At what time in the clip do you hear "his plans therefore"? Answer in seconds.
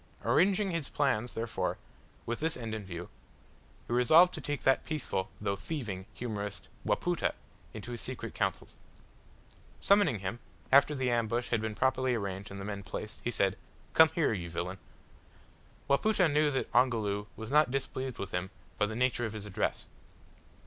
0.71-1.77